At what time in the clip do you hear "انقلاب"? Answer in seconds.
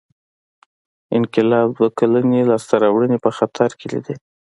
1.17-1.67